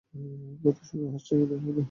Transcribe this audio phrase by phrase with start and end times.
[0.13, 1.77] আমার কথা শুনে হাসছ কেন?